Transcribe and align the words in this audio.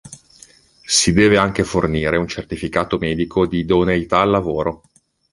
Si 0.83 1.13
deve 1.13 1.37
anche 1.37 1.63
fornire 1.63 2.17
un 2.17 2.27
certificato 2.27 2.97
medico 2.97 3.45
di 3.45 3.59
idoneità 3.59 4.19
al 4.21 4.31
lavoro. 4.31 4.81